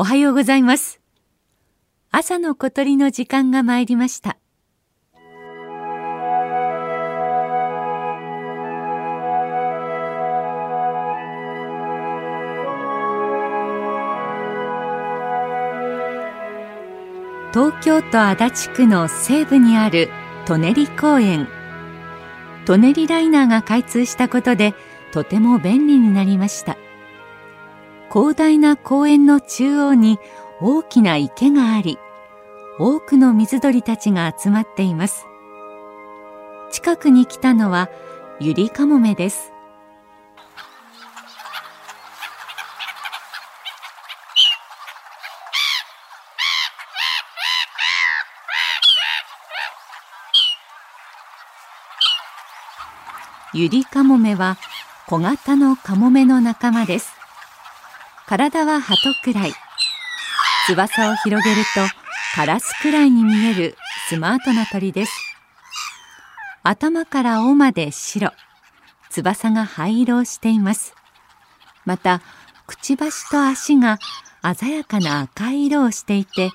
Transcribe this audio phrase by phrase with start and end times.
[0.00, 1.00] おはようございます。
[2.12, 4.38] 朝の小鳥の時間が参りました。
[17.52, 20.10] 東京都足立区の西部にある
[20.46, 21.48] 舎人公園。
[22.64, 24.74] 舎人ライナーが開通したことで
[25.10, 26.76] とても便利になりました。
[28.10, 30.18] 広大な公園の中央に
[30.60, 31.98] 大きな池があり
[32.78, 35.26] 多くの水鳥たちが集まっています。
[36.70, 37.90] 近くに来たのは
[38.40, 39.52] ユリカモメです。
[53.54, 54.56] ユリカモメは
[55.08, 57.17] 小型のカモメの仲間です。
[58.28, 59.54] 体は鳩くらい。
[60.66, 61.80] 翼を広げると
[62.34, 63.74] カラスくらいに見える
[64.10, 65.12] スマートな鳥です。
[66.62, 68.34] 頭から尾まで白。
[69.08, 70.94] 翼が灰色をしています。
[71.86, 72.20] また
[72.66, 73.98] くちばしと足が
[74.54, 76.50] 鮮やかな赤い色をしていて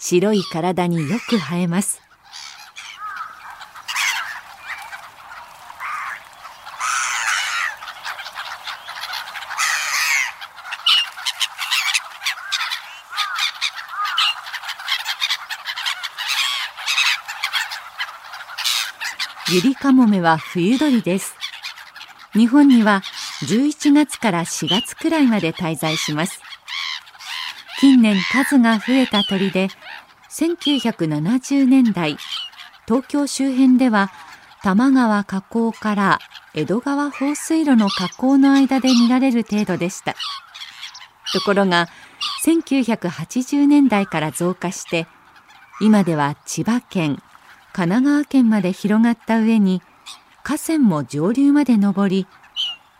[0.00, 2.02] 白い体によく映えます。
[19.52, 21.34] ユリカモメは冬鳥です。
[22.32, 23.02] 日本には
[23.42, 26.40] 11月から4月くらいまで滞在します。
[27.78, 29.68] 近年数が増えた鳥で、
[30.30, 32.16] 1970年代、
[32.88, 34.10] 東京周辺では
[34.62, 36.18] 多摩川河口から
[36.54, 40.14] 江戸川放水路の河口の間で見られる程度でした。
[41.34, 41.88] ところが、
[42.46, 45.06] 1980年代から増加して、
[45.82, 47.22] 今では千葉県、
[47.72, 49.82] 神奈川県まで広がった上に
[50.42, 52.26] 河川も上流まで上り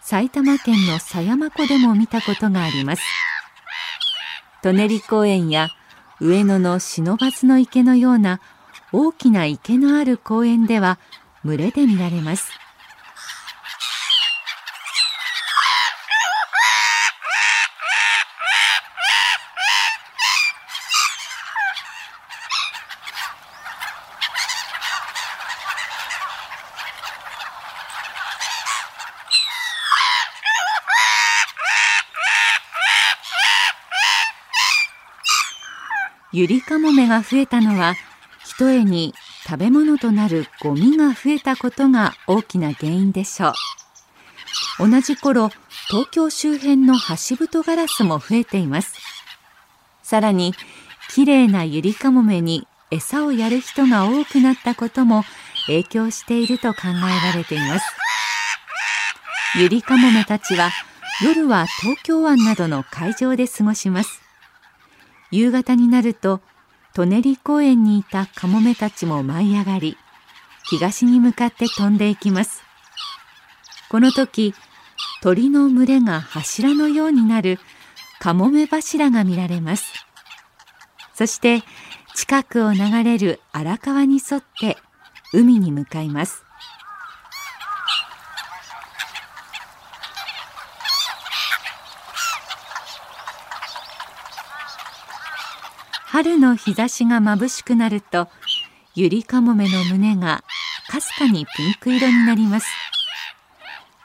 [0.00, 3.02] 埼玉県の狭山湖でも見たことがあります。
[4.62, 5.68] 舎人公園や
[6.20, 8.40] 上野の不忍池のような
[8.92, 10.98] 大きな池のある公園では
[11.44, 12.52] 群れで見られます。
[36.32, 37.94] ゆりかもめが増えたのは
[38.44, 39.14] ひとえに
[39.46, 43.52] 食べ物となるゴミが増えたことが大きな原因でしょ
[44.78, 44.88] う。
[44.88, 45.50] 同じ頃
[45.88, 48.94] 東京周辺の橋太ガラスも増えています。
[50.02, 50.54] さらに
[51.10, 55.24] きれいなゆりかもめに餌をやる人が多くなったことも
[55.66, 57.84] 影響していると考えられています。
[59.56, 60.70] ゆりかもめたちは
[61.24, 64.19] 夜は東京湾などの海上で過ごします。
[65.30, 66.40] 夕方になると
[66.94, 69.96] 舎人公園にいたカモメたちも舞い上がり
[70.64, 72.62] 東に向かって飛んでいきます。
[73.88, 74.54] この時
[75.22, 77.58] 鳥の群れが柱のようになる
[78.20, 79.92] カモメ柱が見られます。
[81.14, 81.62] そして
[82.14, 84.76] 近くを流れる荒川に沿って
[85.32, 86.44] 海に向かいます。
[96.10, 98.26] 春の日差しが眩しくなると
[98.96, 100.42] ゆりかもめの胸が
[100.88, 102.66] かすかにピンク色になります。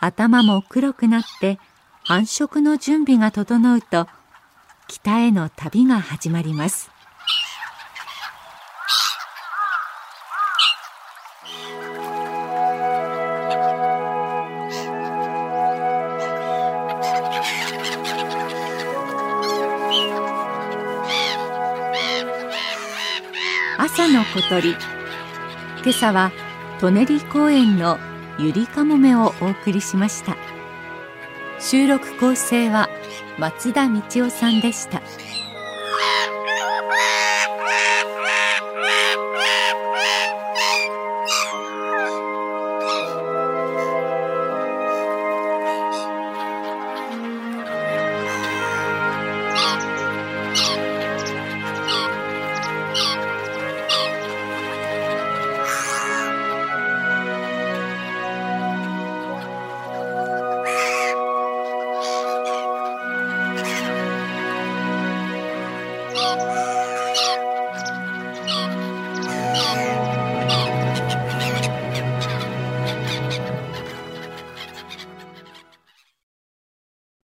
[0.00, 1.58] 頭も黒くなって
[2.04, 4.06] 繁殖の準備が整うと
[4.86, 6.90] 北への旅が始まります。
[23.76, 24.78] 朝の小鳥今
[25.88, 26.30] 朝は
[26.80, 27.98] 舎人公園の
[28.38, 30.36] ゆりかもめをお送りしました
[31.58, 32.88] 収録構成は
[33.38, 35.02] 松田道夫さんでした。